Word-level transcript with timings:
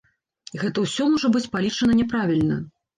Гэта 0.61 0.85
ўсё 0.87 1.03
можа 1.17 1.33
быць 1.37 1.45
палічана 1.55 2.03
няправільна. 2.03 2.63